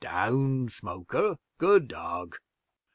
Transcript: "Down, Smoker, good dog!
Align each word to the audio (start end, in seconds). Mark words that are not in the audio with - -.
"Down, 0.03 0.67
Smoker, 0.69 1.37
good 1.59 1.87
dog! 1.89 2.37